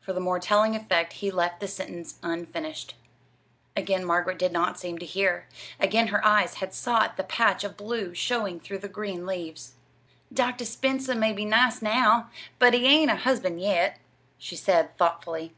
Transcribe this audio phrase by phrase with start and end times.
[0.00, 2.96] For the more telling effect he left the sentence unfinished.
[3.76, 5.46] Again Margaret did not seem to hear.
[5.78, 9.74] Again her eyes had sought the patch of blue showing through the green leaves.
[10.32, 10.64] "Dr.
[10.64, 14.00] Spencer may be nice now, but he ain't a husband yet,"
[14.38, 15.54] she said, thoughtfully.